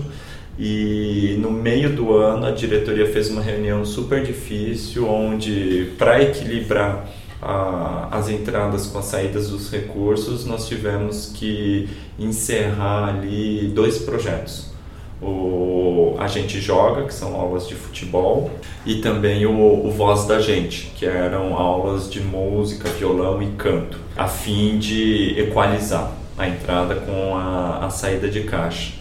E 0.57 1.37
no 1.41 1.51
meio 1.51 1.91
do 1.91 2.17
ano 2.17 2.47
a 2.47 2.53
diretoria 2.53 3.11
fez 3.11 3.29
uma 3.29 3.43
reunião 3.43 3.85
super 3.85 4.23
difícil, 4.23 5.09
onde 5.09 5.93
para 5.99 6.23
equilibrar 6.23 7.09
a, 7.43 8.09
as 8.13 8.29
entradas 8.29 8.87
com 8.87 8.99
as 8.99 9.07
saídas 9.07 9.51
dos 9.51 9.71
recursos, 9.71 10.47
nós 10.47 10.69
tivemos 10.69 11.33
que 11.35 11.89
encerrar 12.19 13.09
ali 13.09 13.73
dois 13.75 13.99
projetos. 13.99 14.71
O 15.21 16.17
A 16.19 16.27
Gente 16.29 16.61
Joga, 16.61 17.05
que 17.05 17.15
são 17.15 17.35
aulas 17.35 17.69
de 17.69 17.75
futebol, 17.75 18.51
e 18.87 18.97
também 18.97 19.45
o, 19.45 19.87
o 19.87 19.91
Voz 19.91 20.25
da 20.25 20.41
Gente, 20.41 20.93
que 20.97 21.05
eram 21.05 21.57
aulas 21.57 22.11
de 22.11 22.21
música, 22.21 22.89
violão 22.89 23.43
e 23.43 23.49
canto, 23.53 23.99
a 24.17 24.29
fim 24.29 24.79
de 24.79 25.39
equalizar 25.39 26.13
a 26.39 26.49
entrada 26.49 26.97
com 26.97 27.37
a, 27.37 27.87
a 27.87 27.91
saída 27.91 28.29
de 28.29 28.43
caixa. 28.43 28.95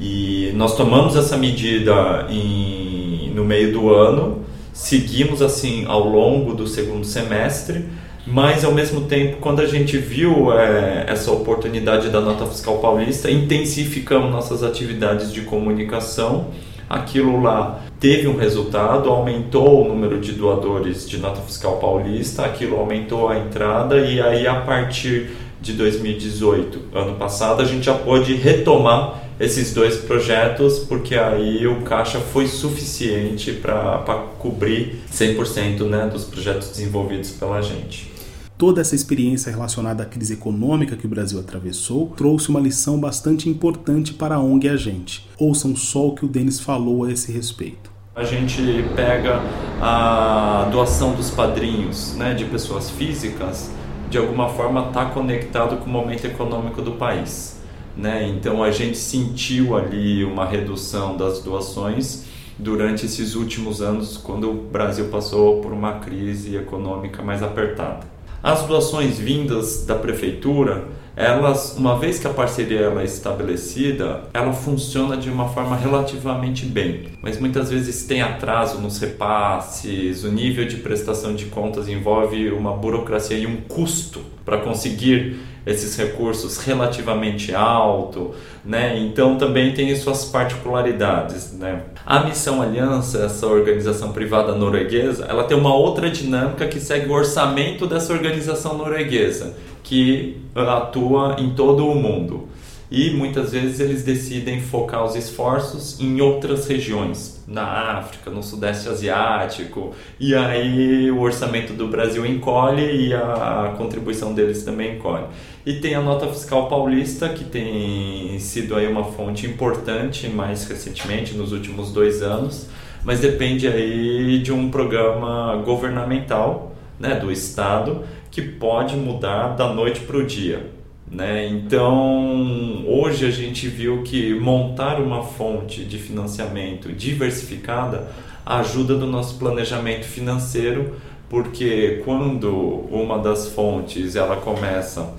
E 0.00 0.50
nós 0.54 0.76
tomamos 0.76 1.16
essa 1.16 1.36
medida 1.36 2.26
em, 2.28 3.32
no 3.34 3.44
meio 3.44 3.72
do 3.72 3.94
ano, 3.94 4.44
seguimos 4.72 5.42
assim 5.42 5.84
ao 5.86 6.08
longo 6.08 6.54
do 6.54 6.66
segundo 6.66 7.04
semestre, 7.04 7.84
mas 8.26 8.64
ao 8.64 8.72
mesmo 8.72 9.02
tempo, 9.02 9.38
quando 9.40 9.60
a 9.60 9.66
gente 9.66 9.98
viu 9.98 10.52
é, 10.52 11.06
essa 11.08 11.32
oportunidade 11.32 12.08
da 12.08 12.20
nota 12.20 12.46
fiscal 12.46 12.78
paulista, 12.78 13.30
intensificamos 13.30 14.30
nossas 14.30 14.62
atividades 14.62 15.32
de 15.32 15.42
comunicação. 15.42 16.48
Aquilo 16.88 17.42
lá 17.42 17.80
teve 17.98 18.28
um 18.28 18.36
resultado, 18.36 19.08
aumentou 19.10 19.84
o 19.84 19.88
número 19.88 20.20
de 20.20 20.32
doadores 20.32 21.08
de 21.08 21.18
nota 21.18 21.40
fiscal 21.40 21.78
paulista, 21.78 22.44
aquilo 22.44 22.76
aumentou 22.76 23.28
a 23.28 23.38
entrada 23.38 23.98
e 23.98 24.20
aí 24.20 24.46
a 24.46 24.60
partir 24.60 25.30
de 25.60 25.72
2018, 25.74 26.80
ano 26.92 27.14
passado, 27.14 27.62
a 27.62 27.64
gente 27.64 27.86
já 27.86 27.94
pôde 27.94 28.34
retomar 28.34 29.22
esses 29.42 29.74
dois 29.74 29.96
projetos, 29.96 30.78
porque 30.78 31.16
aí 31.16 31.66
o 31.66 31.82
caixa 31.82 32.20
foi 32.20 32.46
suficiente 32.46 33.52
para 33.52 33.98
cobrir 34.38 35.02
100% 35.12 35.82
né, 35.88 36.06
dos 36.06 36.24
projetos 36.24 36.68
desenvolvidos 36.68 37.32
pela 37.32 37.60
gente. 37.60 38.12
Toda 38.56 38.80
essa 38.80 38.94
experiência 38.94 39.50
relacionada 39.50 40.04
à 40.04 40.06
crise 40.06 40.34
econômica 40.34 40.94
que 40.94 41.06
o 41.06 41.08
Brasil 41.08 41.40
atravessou 41.40 42.12
trouxe 42.16 42.50
uma 42.50 42.60
lição 42.60 43.00
bastante 43.00 43.48
importante 43.48 44.14
para 44.14 44.36
a 44.36 44.40
ONG 44.40 44.68
e 44.68 44.70
a 44.70 44.76
gente. 44.76 45.28
Ouçam 45.36 45.74
só 45.74 46.06
o 46.06 46.14
que 46.14 46.24
o 46.24 46.28
Denis 46.28 46.60
falou 46.60 47.02
a 47.02 47.10
esse 47.10 47.32
respeito. 47.32 47.90
A 48.14 48.22
gente 48.22 48.62
pega 48.94 49.40
a 49.80 50.68
doação 50.70 51.14
dos 51.14 51.30
padrinhos 51.30 52.14
né, 52.14 52.32
de 52.32 52.44
pessoas 52.44 52.90
físicas, 52.90 53.72
de 54.08 54.18
alguma 54.18 54.50
forma 54.50 54.86
está 54.86 55.06
conectado 55.06 55.78
com 55.78 55.86
o 55.86 55.88
momento 55.88 56.26
econômico 56.26 56.80
do 56.80 56.92
país. 56.92 57.60
Né? 57.96 58.28
Então 58.28 58.62
a 58.62 58.70
gente 58.70 58.96
sentiu 58.96 59.76
ali 59.76 60.24
uma 60.24 60.46
redução 60.46 61.16
das 61.16 61.42
doações 61.42 62.24
durante 62.58 63.06
esses 63.06 63.34
últimos 63.34 63.82
anos, 63.82 64.16
quando 64.16 64.50
o 64.50 64.54
Brasil 64.54 65.08
passou 65.08 65.60
por 65.60 65.72
uma 65.72 65.94
crise 65.94 66.56
econômica 66.56 67.22
mais 67.22 67.42
apertada. 67.42 68.06
As 68.42 68.64
doações 68.64 69.18
vindas 69.18 69.84
da 69.86 69.94
prefeitura, 69.94 70.88
elas, 71.14 71.76
uma 71.76 71.98
vez 71.98 72.18
que 72.18 72.26
a 72.26 72.30
parceria 72.30 72.80
ela 72.80 73.02
é 73.02 73.04
estabelecida, 73.04 74.22
ela 74.32 74.52
funciona 74.52 75.16
de 75.16 75.28
uma 75.28 75.48
forma 75.48 75.76
relativamente 75.76 76.64
bem. 76.64 77.04
Mas 77.22 77.38
muitas 77.38 77.70
vezes 77.70 78.04
tem 78.04 78.22
atraso 78.22 78.78
nos 78.78 78.98
repasses, 78.98 80.24
o 80.24 80.32
nível 80.32 80.64
de 80.64 80.76
prestação 80.76 81.34
de 81.34 81.46
contas 81.46 81.88
envolve 81.88 82.50
uma 82.50 82.72
burocracia 82.72 83.36
e 83.36 83.46
um 83.46 83.56
custo 83.56 84.20
para 84.44 84.58
conseguir 84.58 85.36
esses 85.64 85.96
recursos 85.96 86.58
relativamente 86.58 87.54
alto, 87.54 88.34
né? 88.64 88.98
Então 88.98 89.36
também 89.36 89.72
tem 89.72 89.94
suas 89.94 90.24
particularidades, 90.24 91.52
né? 91.52 91.82
A 92.04 92.24
Missão 92.24 92.60
Aliança, 92.60 93.24
essa 93.24 93.46
organização 93.46 94.12
privada 94.12 94.54
norueguesa, 94.54 95.24
ela 95.28 95.44
tem 95.44 95.56
uma 95.56 95.72
outra 95.72 96.10
dinâmica 96.10 96.66
que 96.66 96.80
segue 96.80 97.08
o 97.08 97.12
orçamento 97.12 97.86
dessa 97.86 98.12
organização 98.12 98.76
norueguesa, 98.76 99.54
que 99.92 100.38
atua 100.54 101.36
em 101.38 101.50
todo 101.50 101.86
o 101.86 101.94
mundo 101.94 102.48
e 102.90 103.10
muitas 103.10 103.52
vezes 103.52 103.78
eles 103.78 104.02
decidem 104.02 104.58
focar 104.58 105.04
os 105.04 105.14
esforços 105.14 106.00
em 106.00 106.18
outras 106.22 106.66
regiões, 106.66 107.44
na 107.46 107.98
África, 107.98 108.30
no 108.30 108.42
Sudeste 108.42 108.88
Asiático, 108.88 109.94
e 110.18 110.34
aí 110.34 111.10
o 111.10 111.20
orçamento 111.20 111.74
do 111.74 111.88
Brasil 111.88 112.24
encolhe 112.24 113.08
e 113.08 113.12
a 113.12 113.74
contribuição 113.76 114.32
deles 114.32 114.62
também 114.62 114.96
encolhe. 114.96 115.24
E 115.66 115.74
tem 115.74 115.94
a 115.94 116.00
nota 116.00 116.26
fiscal 116.26 116.70
paulista, 116.70 117.28
que 117.28 117.44
tem 117.44 118.38
sido 118.38 118.74
aí 118.74 118.86
uma 118.86 119.04
fonte 119.04 119.46
importante 119.46 120.26
mais 120.26 120.66
recentemente, 120.66 121.34
nos 121.34 121.52
últimos 121.52 121.92
dois 121.92 122.22
anos, 122.22 122.66
mas 123.04 123.20
depende 123.20 123.68
aí 123.68 124.38
de 124.38 124.52
um 124.52 124.70
programa 124.70 125.62
governamental 125.66 126.72
né, 126.98 127.14
do 127.14 127.30
Estado 127.30 128.04
que 128.32 128.40
pode 128.40 128.96
mudar 128.96 129.48
da 129.48 129.72
noite 129.72 130.00
para 130.00 130.16
o 130.16 130.26
dia. 130.26 130.72
Né? 131.08 131.46
Então, 131.46 132.84
hoje 132.88 133.26
a 133.26 133.30
gente 133.30 133.68
viu 133.68 134.02
que 134.02 134.34
montar 134.34 134.98
uma 134.98 135.22
fonte 135.22 135.84
de 135.84 135.98
financiamento 135.98 136.90
diversificada 136.90 138.08
ajuda 138.44 138.94
no 138.94 139.06
nosso 139.06 139.38
planejamento 139.38 140.06
financeiro, 140.06 140.94
porque 141.28 142.00
quando 142.04 142.50
uma 142.90 143.18
das 143.18 143.48
fontes 143.48 144.16
ela 144.16 144.36
começa 144.36 145.14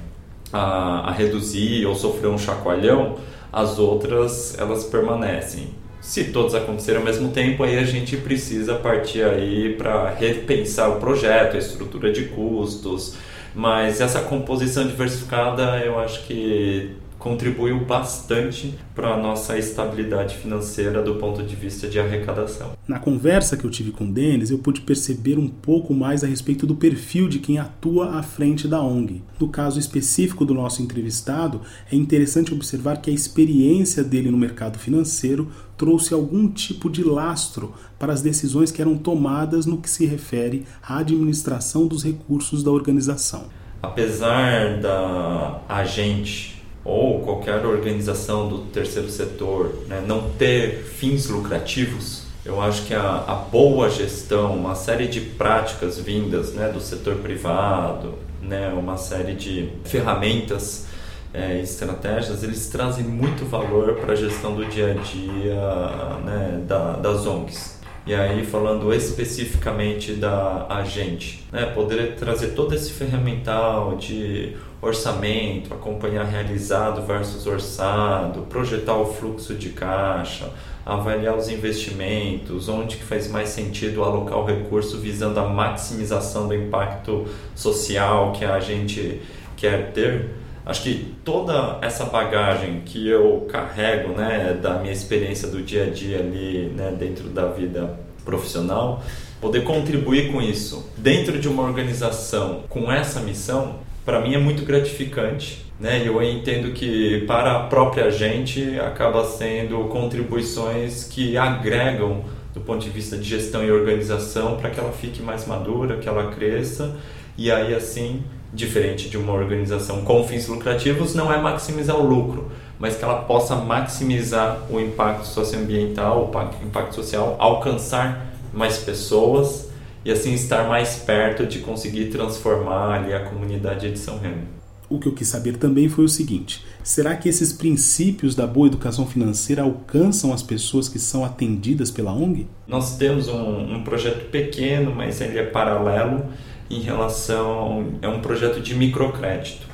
a, 0.52 1.10
a 1.10 1.12
reduzir 1.12 1.86
ou 1.86 1.94
sofrer 1.94 2.30
um 2.30 2.38
chacoalhão, 2.38 3.18
as 3.52 3.78
outras 3.78 4.58
elas 4.58 4.86
permanecem. 4.86 5.83
Se 6.04 6.26
todos 6.26 6.54
acontecerem 6.54 7.00
ao 7.00 7.06
mesmo 7.06 7.30
tempo, 7.32 7.64
aí 7.64 7.80
a 7.80 7.86
gente 7.86 8.18
precisa 8.18 8.76
partir 8.76 9.24
aí 9.24 9.74
para 9.78 10.10
repensar 10.10 10.90
o 10.90 11.00
projeto, 11.00 11.56
a 11.56 11.60
estrutura 11.60 12.12
de 12.12 12.26
custos, 12.26 13.16
mas 13.56 14.02
essa 14.02 14.20
composição 14.20 14.86
diversificada 14.86 15.78
eu 15.80 15.98
acho 15.98 16.26
que 16.26 16.92
contribuiu 17.24 17.86
bastante 17.86 18.78
para 18.94 19.14
a 19.14 19.18
nossa 19.18 19.58
estabilidade 19.58 20.36
financeira 20.36 21.02
do 21.02 21.16
ponto 21.16 21.42
de 21.42 21.56
vista 21.56 21.88
de 21.88 21.98
arrecadação. 21.98 22.74
Na 22.86 23.00
conversa 23.00 23.56
que 23.56 23.64
eu 23.64 23.70
tive 23.70 23.92
com 23.92 24.04
o 24.04 24.12
Denis, 24.12 24.52
eu 24.52 24.58
pude 24.58 24.82
perceber 24.82 25.40
um 25.40 25.48
pouco 25.48 25.94
mais 25.94 26.22
a 26.22 26.28
respeito 26.28 26.68
do 26.68 26.76
perfil 26.76 27.30
de 27.30 27.40
quem 27.40 27.58
atua 27.58 28.20
à 28.20 28.22
frente 28.22 28.68
da 28.68 28.82
ONG. 28.82 29.24
No 29.40 29.48
caso 29.48 29.80
específico 29.80 30.44
do 30.44 30.54
nosso 30.54 30.82
entrevistado, 30.82 31.62
é 31.90 31.96
interessante 31.96 32.54
observar 32.54 32.98
que 32.98 33.10
a 33.10 33.14
experiência 33.14 34.04
dele 34.04 34.30
no 34.30 34.38
mercado 34.38 34.78
financeiro 34.78 35.50
trouxe 35.78 36.14
algum 36.14 36.50
tipo 36.50 36.90
de 36.90 37.06
lastro 37.06 37.74
para 37.98 38.12
as 38.12 38.22
decisões 38.22 38.70
que 38.70 38.82
eram 38.82 38.98
tomadas 38.98 39.66
no 39.66 39.78
que 39.78 39.90
se 39.90 40.06
refere 40.06 40.66
à 40.86 40.98
administração 40.98 41.88
dos 41.88 42.04
recursos 42.04 42.62
da 42.62 42.70
organização. 42.72 43.46
Apesar 43.82 44.82
da 44.82 45.62
agente 45.70 46.63
ou 46.84 47.22
qualquer 47.22 47.66
organização 47.66 48.50
do 48.50 48.60
terceiro 48.66 49.10
setor 49.10 49.74
né, 49.88 50.04
não 50.06 50.30
ter 50.32 50.84
fins 50.84 51.28
lucrativos, 51.28 52.24
eu 52.46 52.62
acho 52.62 52.86
que 52.86 52.94
a, 52.94 53.24
a, 53.26 53.36
boa 53.36 53.90
gestão, 53.90 54.54
uma 54.54 54.76
série 54.76 55.08
de 55.08 55.22
práticas 55.22 55.98
vindas 55.98 56.54
né, 56.54 56.70
do 56.70 56.82
setor 56.82 57.16
privado, 57.16 58.16
né, 58.42 58.68
uma 58.76 58.98
série 58.98 59.34
de 59.34 59.70
ferramentas 59.86 60.86
é, 61.34 61.60
estratégias, 61.62 62.44
eles 62.44 62.68
trazem 62.68 63.06
muito 63.06 63.46
valor 63.46 63.96
para 63.96 64.12
a 64.12 64.16
gestão 64.16 64.54
do 64.54 64.66
dia 64.66 64.92
a 64.92 64.94
dia 64.94 66.20
né, 66.26 66.64
da, 66.68 66.98
das 66.98 67.26
ONGs. 67.26 67.82
E 68.06 68.14
aí, 68.14 68.46
falando 68.46 68.94
especificamente 68.94 70.12
da 70.12 70.68
agente, 70.68 71.48
né, 71.50 71.66
poder 71.68 72.16
trazer 72.18 72.50
todo 72.50 72.76
esse 72.76 72.92
ferramental 72.92 73.96
de 73.96 74.58
orçamento, 74.84 75.74
acompanhar 75.74 76.26
realizado 76.26 77.02
versus 77.08 77.48
orçado, 77.48 78.42
projetar 78.42 78.96
o 78.98 79.06
fluxo 79.06 79.56
de 79.56 79.70
caixa, 79.70 80.52
avaliar 80.86 81.38
os 81.38 81.48
investimentos, 81.48 82.68
onde 82.68 82.98
que 82.98 83.04
faz 83.04 83.30
mais 83.30 83.50
sentido 83.50 84.04
alocar 84.04 84.38
o 84.38 84.46
recurso 84.46 85.00
visando 85.00 85.40
a 85.40 85.48
maximização 85.48 86.50
do 86.50 86.54
impacto 86.54 87.26
social 87.56 88.34
que 88.34 88.44
a 88.44 88.60
gente 88.60 89.22
quer 89.56 89.94
ter. 89.94 90.32
Acho 90.66 90.84
que 90.84 91.16
toda 91.24 91.80
essa 91.82 92.06
bagagem 92.06 92.82
que 92.86 93.08
eu 93.08 93.48
carrego, 93.50 94.14
né, 94.14 94.58
da 94.62 94.80
minha 94.80 94.94
experiência 94.94 95.48
do 95.48 95.62
dia 95.62 95.86
a 95.86 95.90
dia 95.90 96.20
ali, 96.20 96.72
né, 96.76 96.94
dentro 96.98 97.30
da 97.30 97.48
vida 97.48 97.98
profissional, 98.26 99.02
poder 99.40 99.64
contribuir 99.64 100.32
com 100.32 100.42
isso 100.42 100.90
dentro 100.98 101.40
de 101.40 101.48
uma 101.48 101.64
organização 101.64 102.64
com 102.70 102.92
essa 102.92 103.20
missão 103.20 103.80
para 104.06 104.20
mim 104.20 104.36
é 104.36 104.38
muito 104.38 104.66
gratificante, 104.66 105.66
né? 105.80 106.02
Eu 106.06 106.22
entendo 106.22 106.74
que 106.74 107.24
para 107.26 107.58
a 107.58 107.60
própria 107.68 108.12
gente 108.12 108.80
acaba 108.80 109.26
sendo 109.26 109.86
contribuições 109.86 111.06
que 111.06 111.38
agregam 111.38 112.24
do 112.54 112.62
ponto 112.62 112.84
de 112.84 112.90
vista 112.90 113.18
de 113.18 113.24
gestão 113.24 113.64
e 113.64 113.72
organização 113.72 114.58
para 114.58 114.70
que 114.70 114.80
ela 114.80 114.92
fique 114.92 115.22
mais 115.22 115.48
madura, 115.48 115.98
que 115.98 116.08
ela 116.08 116.32
cresça 116.32 116.96
e 117.36 117.52
aí 117.52 117.74
assim, 117.74 118.24
diferente 118.54 119.10
de 119.10 119.18
uma 119.18 119.34
organização 119.34 120.04
com 120.04 120.24
fins 120.28 120.48
lucrativos, 120.48 121.16
não 121.16 121.34
é 121.34 121.42
maximizar 121.42 121.98
o 121.98 122.06
lucro, 122.06 122.52
mas 122.78 122.96
que 122.96 123.04
ela 123.04 123.22
possa 123.24 123.56
maximizar 123.56 124.68
o 124.70 124.80
impacto 124.80 125.26
socioambiental, 125.26 126.30
o 126.32 126.66
impacto 126.66 126.94
social, 126.94 127.36
alcançar 127.40 128.28
mais 128.54 128.78
pessoas 128.78 129.73
e 130.06 130.12
assim 130.12 130.34
estar 130.34 130.68
mais 130.68 130.98
perto 130.98 131.46
de 131.46 131.60
conseguir 131.60 132.06
transformar 132.06 133.00
ali 133.00 133.14
a 133.14 133.22
comunidade 133.22 133.92
de 133.92 134.00
São 134.00 134.20
Remo. 134.20 134.64
O 134.90 135.00
que 135.00 135.08
eu 135.08 135.14
quis 135.14 135.28
saber 135.28 135.58
também 135.58 135.88
foi 135.90 136.04
o 136.04 136.10
seguinte: 136.10 136.64
será 136.84 137.16
que 137.16 137.30
esses 137.30 137.54
princípios 137.54 138.36
da 138.36 138.46
boa 138.46 138.68
educação 138.68 139.08
financeira 139.08 139.64
alcançam 139.64 140.34
as 140.34 140.44
pessoas 140.44 140.88
que 140.90 141.00
são 141.00 141.24
atendidas 141.24 141.90
pela 141.90 142.14
ONG? 142.14 142.48
Nós 142.68 142.98
temos 142.98 143.28
um, 143.28 143.76
um 143.76 143.84
projeto 143.84 144.30
pequeno, 144.30 144.94
mas 144.94 145.20
ele 145.22 145.40
é 145.40 145.44
paralelo 145.44 146.26
em 146.70 146.82
relação. 146.82 147.94
é 148.02 148.08
um 148.08 148.20
projeto 148.22 148.60
de 148.60 148.76
microcrédito. 148.76 149.68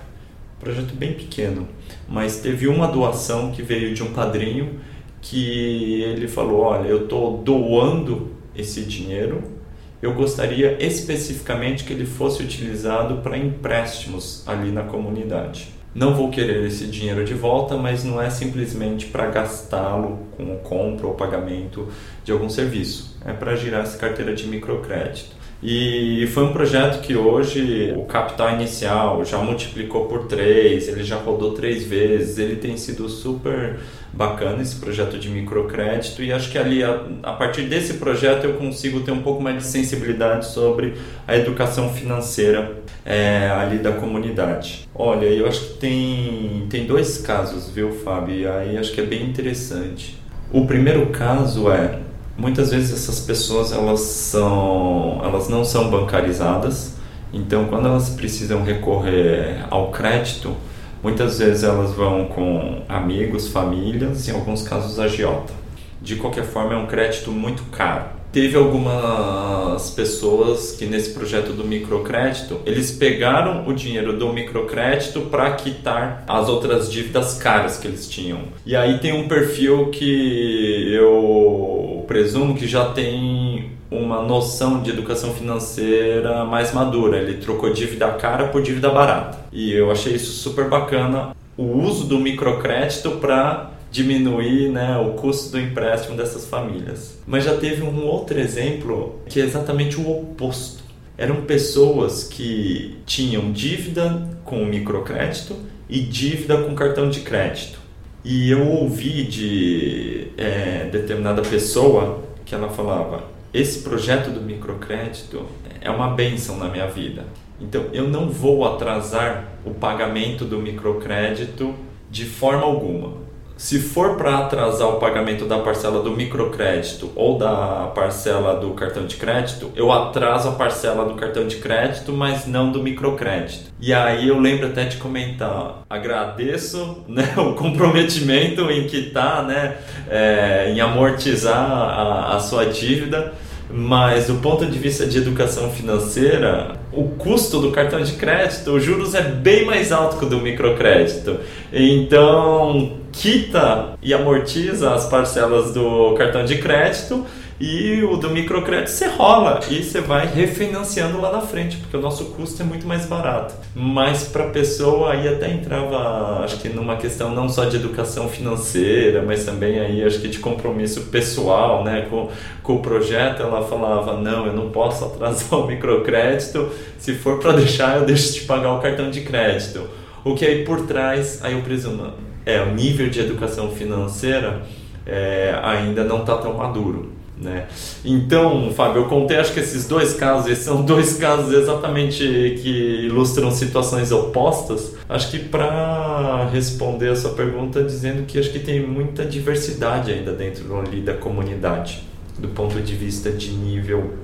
Um 0.58 0.64
projeto 0.64 0.94
bem 0.94 1.14
pequeno, 1.14 1.68
mas 2.08 2.38
teve 2.38 2.68
uma 2.68 2.88
doação 2.88 3.52
que 3.52 3.62
veio 3.62 3.94
de 3.94 4.04
um 4.04 4.14
padrinho 4.14 4.80
que 5.22 6.02
ele 6.04 6.28
falou: 6.28 6.62
Olha, 6.62 6.88
eu 6.88 7.04
estou 7.04 7.40
doando 7.44 8.32
esse 8.56 8.84
dinheiro 8.84 9.59
eu 10.02 10.14
gostaria 10.14 10.78
especificamente 10.84 11.84
que 11.84 11.92
ele 11.92 12.06
fosse 12.06 12.42
utilizado 12.42 13.18
para 13.18 13.38
empréstimos 13.38 14.48
ali 14.48 14.72
na 14.72 14.84
comunidade. 14.84 15.74
Não 15.94 16.14
vou 16.14 16.30
querer 16.30 16.66
esse 16.66 16.86
dinheiro 16.86 17.26
de 17.26 17.34
volta, 17.34 17.76
mas 17.76 18.04
não 18.04 18.22
é 18.22 18.30
simplesmente 18.30 19.08
para 19.08 19.26
gastá-lo 19.26 20.20
com 20.38 20.56
compra 20.58 21.08
ou 21.08 21.16
pagamento 21.16 21.88
de 22.24 22.32
algum 22.32 22.48
serviço. 22.48 23.18
É 23.26 23.34
para 23.34 23.56
girar 23.56 23.82
essa 23.82 23.98
carteira 23.98 24.34
de 24.34 24.48
microcrédito. 24.48 25.39
E 25.62 26.26
foi 26.34 26.44
um 26.46 26.54
projeto 26.54 27.02
que 27.02 27.18
hoje 27.18 27.94
o 27.98 28.06
capital 28.06 28.54
inicial 28.54 29.26
já 29.26 29.38
multiplicou 29.40 30.06
por 30.06 30.26
três, 30.26 30.88
ele 30.88 31.04
já 31.04 31.18
rodou 31.18 31.52
três 31.52 31.84
vezes, 31.84 32.38
ele 32.38 32.56
tem 32.56 32.78
sido 32.78 33.10
super 33.10 33.78
bacana 34.14 34.62
esse 34.62 34.78
projeto 34.78 35.20
de 35.20 35.30
microcrédito 35.30 36.24
e 36.24 36.32
acho 36.32 36.50
que 36.50 36.58
ali 36.58 36.84
a, 36.84 37.04
a 37.24 37.34
partir 37.34 37.64
desse 37.64 37.96
projeto 37.96 38.46
eu 38.46 38.54
consigo 38.54 39.02
ter 39.02 39.12
um 39.12 39.22
pouco 39.22 39.42
mais 39.42 39.58
de 39.58 39.64
sensibilidade 39.64 40.48
sobre 40.48 40.96
a 41.28 41.36
educação 41.36 41.94
financeira 41.94 42.78
é, 43.06 43.50
ali 43.50 43.80
da 43.80 43.92
comunidade. 43.92 44.88
Olha, 44.96 45.26
eu 45.26 45.46
acho 45.46 45.60
que 45.62 45.74
tem, 45.78 46.68
tem 46.70 46.86
dois 46.86 47.18
casos, 47.18 47.70
viu, 47.70 47.92
Fábio? 47.92 48.34
E 48.34 48.48
aí 48.48 48.78
acho 48.78 48.94
que 48.94 49.02
é 49.02 49.06
bem 49.06 49.24
interessante. 49.24 50.18
O 50.52 50.66
primeiro 50.66 51.06
caso 51.08 51.70
é 51.70 52.00
muitas 52.40 52.72
vezes 52.72 52.94
essas 52.94 53.20
pessoas 53.20 53.72
elas 53.72 54.00
são 54.00 55.22
elas 55.24 55.50
não 55.50 55.64
são 55.66 55.90
bancarizadas. 55.90 56.96
Então 57.34 57.66
quando 57.66 57.88
elas 57.88 58.10
precisam 58.10 58.64
recorrer 58.64 59.66
ao 59.70 59.92
crédito 59.92 60.56
muitas 61.04 61.40
vezes 61.40 61.64
elas 61.64 61.92
vão 61.94 62.26
com 62.26 62.82
amigos 62.88 63.50
famílias 63.50 64.28
em 64.28 64.32
alguns 64.32 64.62
casos 64.68 65.00
agiota. 65.00 65.54
De 66.02 66.16
qualquer 66.16 66.46
forma 66.46 66.74
é 66.74 66.78
um 66.78 66.88
crédito 66.88 67.32
muito 67.32 67.64
caro. 67.64 68.20
Teve 68.32 68.56
algumas 68.56 69.90
pessoas 69.90 70.74
que 70.74 70.86
nesse 70.86 71.16
projeto 71.16 71.52
do 71.52 71.66
microcrédito 71.66 72.62
eles 72.64 72.92
pegaram 72.92 73.68
o 73.68 73.74
dinheiro 73.74 74.18
do 74.18 74.32
microcrédito 74.32 75.22
para 75.22 75.52
quitar 75.54 76.24
as 76.28 76.48
outras 76.48 76.92
dívidas 76.92 77.40
caras 77.40 77.78
que 77.78 77.88
eles 77.88 78.08
tinham. 78.08 78.42
E 78.64 78.76
aí 78.76 79.00
tem 79.00 79.12
um 79.12 79.28
perfil 79.28 79.88
que 79.90 80.94
eu 80.94 81.89
presumo 82.10 82.56
que 82.56 82.68
já 82.68 82.86
tem 82.86 83.70
uma 83.92 84.24
noção 84.24 84.82
de 84.82 84.90
educação 84.90 85.32
financeira 85.32 86.44
mais 86.44 86.74
madura 86.74 87.20
ele 87.20 87.36
trocou 87.36 87.72
dívida 87.72 88.12
cara 88.14 88.48
por 88.48 88.64
dívida 88.64 88.90
barata 88.90 89.38
e 89.54 89.72
eu 89.72 89.92
achei 89.92 90.16
isso 90.16 90.32
super 90.32 90.68
bacana 90.68 91.36
o 91.56 91.64
uso 91.64 92.08
do 92.08 92.18
microcrédito 92.18 93.12
para 93.12 93.70
diminuir 93.92 94.70
né, 94.70 94.98
o 94.98 95.14
custo 95.14 95.52
do 95.52 95.60
empréstimo 95.60 96.16
dessas 96.16 96.46
famílias. 96.46 97.20
Mas 97.28 97.44
já 97.44 97.58
teve 97.58 97.84
um 97.84 98.06
outro 98.06 98.40
exemplo 98.40 99.20
que 99.28 99.42
é 99.42 99.44
exatamente 99.44 100.00
o 100.00 100.10
oposto. 100.10 100.84
Eram 101.18 101.42
pessoas 101.42 102.24
que 102.24 102.98
tinham 103.06 103.52
dívida 103.52 104.30
com 104.46 104.64
microcrédito 104.64 105.56
e 105.90 106.00
dívida 106.00 106.58
com 106.60 106.74
cartão 106.76 107.10
de 107.10 107.22
crédito. 107.22 107.79
E 108.24 108.52
eu 108.52 108.68
ouvi 108.68 109.24
de 109.24 110.28
é, 110.38 110.90
determinada 110.92 111.42
pessoa 111.42 112.24
que 112.46 112.54
ela 112.54 112.70
falava: 112.70 113.24
esse 113.54 113.82
projeto 113.82 114.30
do 114.30 114.42
microcrédito 114.42 115.46
é 115.82 115.90
uma 115.90 116.10
benção 116.10 116.58
na 116.58 116.68
minha 116.68 116.88
vida. 116.88 117.26
Então 117.62 117.86
eu 117.94 118.08
não 118.08 118.30
vou 118.30 118.66
atrasar 118.66 119.50
o 119.66 119.72
pagamento 119.72 120.46
do 120.46 120.60
microcrédito 120.60 121.74
de 122.10 122.26
forma 122.26 122.64
alguma 122.64 123.29
se 123.60 123.78
for 123.78 124.16
para 124.16 124.38
atrasar 124.38 124.88
o 124.88 125.00
pagamento 125.00 125.44
da 125.44 125.60
parcela 125.60 126.02
do 126.02 126.12
microcrédito 126.12 127.12
ou 127.14 127.38
da 127.38 127.92
parcela 127.94 128.56
do 128.56 128.70
cartão 128.70 129.06
de 129.06 129.18
crédito, 129.18 129.70
eu 129.76 129.92
atraso 129.92 130.48
a 130.48 130.52
parcela 130.54 131.04
do 131.04 131.16
cartão 131.16 131.46
de 131.46 131.58
crédito, 131.58 132.14
mas 132.14 132.48
não 132.48 132.72
do 132.72 132.82
microcrédito. 132.82 133.70
E 133.78 133.94
aí 133.94 134.30
eu 134.30 134.40
lembro 134.40 134.68
até 134.68 134.86
de 134.86 134.96
comentar, 134.96 135.84
agradeço 135.90 137.04
né, 137.06 137.34
o 137.36 137.54
comprometimento 137.54 138.72
em 138.72 138.88
quitar, 138.88 139.46
né, 139.46 139.76
é, 140.10 140.72
em 140.74 140.80
amortizar 140.80 141.70
a, 141.70 142.38
a 142.38 142.40
sua 142.40 142.66
dívida, 142.66 143.34
mas 143.70 144.28
do 144.28 144.36
ponto 144.36 144.66
de 144.66 144.80
vista 144.80 145.06
de 145.06 145.18
educação 145.18 145.70
financeira, 145.70 146.78
o 146.94 147.10
custo 147.10 147.60
do 147.60 147.72
cartão 147.72 148.02
de 148.02 148.14
crédito, 148.14 148.72
os 148.72 148.84
juros 148.84 149.14
é 149.14 149.22
bem 149.22 149.66
mais 149.66 149.92
alto 149.92 150.18
que 150.18 150.26
o 150.26 150.30
do 150.30 150.40
microcrédito. 150.40 151.42
Então, 151.72 152.99
quita 153.12 153.98
e 154.02 154.14
amortiza 154.14 154.94
as 154.94 155.08
parcelas 155.08 155.74
do 155.74 156.14
cartão 156.16 156.46
de 156.46 156.58
crédito 156.58 157.26
e 157.60 158.02
o 158.04 158.16
do 158.16 158.30
microcrédito 158.30 158.90
você 158.90 159.08
rola 159.08 159.60
e 159.70 159.84
você 159.84 160.00
vai 160.00 160.26
refinanciando 160.26 161.20
lá 161.20 161.30
na 161.30 161.42
frente, 161.42 161.76
porque 161.76 161.98
o 161.98 162.00
nosso 162.00 162.26
custo 162.28 162.62
é 162.62 162.66
muito 162.66 162.88
mais 162.88 163.06
barato. 163.06 163.54
Mas 163.76 164.24
para 164.24 164.46
a 164.46 164.50
pessoa 164.50 165.12
aí 165.12 165.28
até 165.28 165.52
entrava, 165.52 166.42
acho 166.42 166.58
que 166.62 166.70
numa 166.70 166.96
questão 166.96 167.36
não 167.36 167.50
só 167.50 167.66
de 167.66 167.76
educação 167.76 168.30
financeira, 168.30 169.22
mas 169.22 169.44
também 169.44 169.78
aí 169.78 170.02
acho 170.02 170.22
que 170.22 170.30
de 170.30 170.40
compromisso 170.40 171.08
pessoal, 171.08 171.84
né, 171.84 172.08
com, 172.10 172.30
com 172.64 172.76
o 172.76 172.80
projeto, 172.82 173.44
ela 173.44 173.62
falava: 173.62 174.14
"Não, 174.14 174.46
eu 174.46 174.54
não 174.54 174.70
posso 174.70 175.04
atrasar 175.04 175.60
o 175.60 175.68
microcrédito, 175.68 176.70
se 176.98 177.14
for 177.14 177.40
para 177.40 177.52
deixar 177.60 177.98
eu 177.98 178.06
deixo 178.06 178.36
de 178.36 178.42
pagar 178.42 178.74
o 178.74 178.80
cartão 178.80 179.12
de 179.12 179.22
crédito". 179.22 179.86
O 180.24 180.34
que 180.34 180.46
aí 180.46 180.64
por 180.64 180.86
trás, 180.86 181.40
aí 181.44 181.54
eu 181.54 181.62
presumo, 181.62 182.14
é 182.56 182.64
o 182.64 182.74
nível 182.74 183.10
de 183.10 183.20
educação 183.20 183.72
financeira 183.72 184.62
é, 185.06 185.60
ainda 185.64 186.04
não 186.04 186.22
está 186.22 186.38
tão 186.38 186.54
maduro. 186.54 187.20
Né? 187.42 187.68
Então, 188.04 188.70
Fábio, 188.74 189.04
eu 189.04 189.06
contei 189.06 189.38
acho 189.38 189.54
que 189.54 189.62
esses 189.62 189.88
dois 189.88 190.14
casos, 190.14 190.52
esses 190.52 190.66
são 190.66 190.84
dois 190.84 191.18
casos 191.18 191.54
exatamente 191.54 192.20
que 192.62 193.06
ilustram 193.06 193.50
situações 193.50 194.12
opostas. 194.12 194.96
Acho 195.08 195.32
que 195.32 195.40
para 195.40 196.50
responder 196.52 197.10
a 197.10 197.16
sua 197.16 197.32
pergunta, 197.32 197.82
dizendo 197.82 198.26
que 198.26 198.38
acho 198.38 198.52
que 198.52 198.60
tem 198.60 198.86
muita 198.86 199.24
diversidade 199.26 200.12
ainda 200.12 200.34
dentro 200.34 200.78
ali 200.80 201.00
da 201.00 201.14
comunidade, 201.14 202.04
do 202.38 202.50
ponto 202.50 202.80
de 202.82 202.94
vista 202.94 203.32
de 203.32 203.52
nível 203.52 204.16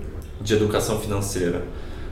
de 0.41 0.53
educação 0.53 0.99
financeira. 0.99 1.63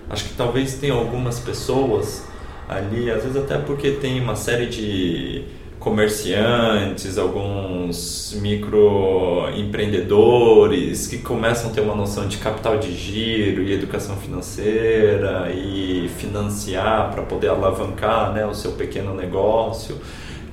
Acho 0.10 0.24
que 0.26 0.34
talvez 0.36 0.76
tenha 0.76 0.94
algumas 0.94 1.40
pessoas 1.40 2.24
ali, 2.68 3.12
às 3.12 3.24
vezes 3.24 3.38
até 3.38 3.58
porque 3.58 3.92
tem 3.92 4.22
uma 4.22 4.36
série 4.36 4.68
de 4.68 5.44
comerciantes, 5.84 7.18
alguns 7.18 8.38
microempreendedores 8.42 11.08
que 11.08 11.18
começam 11.18 11.70
a 11.70 11.74
ter 11.74 11.82
uma 11.82 11.94
noção 11.94 12.26
de 12.26 12.38
capital 12.38 12.80
de 12.80 12.96
giro 12.96 13.62
e 13.62 13.74
educação 13.74 14.16
financeira 14.16 15.52
e 15.52 16.10
financiar 16.18 17.12
para 17.12 17.24
poder 17.24 17.50
alavancar 17.50 18.32
né, 18.32 18.46
o 18.46 18.54
seu 18.54 18.72
pequeno 18.72 19.14
negócio, 19.14 20.00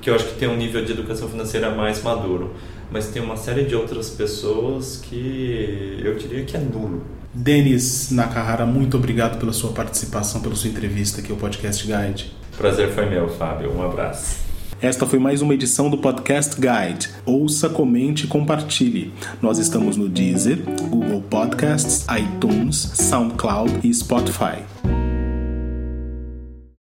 que 0.01 0.09
eu 0.09 0.15
acho 0.15 0.25
que 0.25 0.37
tem 0.37 0.49
um 0.49 0.57
nível 0.57 0.83
de 0.83 0.91
educação 0.91 1.29
financeira 1.29 1.69
mais 1.69 2.03
maduro. 2.03 2.53
Mas 2.91 3.07
tem 3.07 3.23
uma 3.23 3.37
série 3.37 3.63
de 3.63 3.73
outras 3.73 4.09
pessoas 4.09 4.97
que 4.97 5.97
eu 6.03 6.13
diria 6.15 6.43
que 6.43 6.57
é 6.57 6.59
nulo. 6.59 7.05
Denis 7.33 8.11
Nakahara, 8.11 8.65
muito 8.65 8.97
obrigado 8.97 9.39
pela 9.39 9.53
sua 9.53 9.71
participação, 9.71 10.41
pela 10.41 10.55
sua 10.55 10.69
entrevista 10.69 11.21
aqui 11.21 11.31
ao 11.31 11.37
Podcast 11.37 11.87
Guide. 11.87 12.33
Prazer 12.57 12.89
foi 12.89 13.05
meu, 13.05 13.29
Fábio. 13.29 13.73
Um 13.73 13.81
abraço. 13.81 14.50
Esta 14.81 15.05
foi 15.05 15.19
mais 15.19 15.43
uma 15.43 15.53
edição 15.53 15.91
do 15.91 15.97
Podcast 15.99 16.55
Guide. 16.59 17.09
Ouça, 17.23 17.69
comente 17.69 18.25
e 18.25 18.27
compartilhe. 18.27 19.13
Nós 19.39 19.59
estamos 19.59 19.95
no 19.95 20.09
Deezer, 20.09 20.57
Google 20.89 21.21
Podcasts, 21.21 22.03
iTunes, 22.09 22.91
SoundCloud 22.95 23.81
e 23.83 23.93
Spotify. 23.93 24.63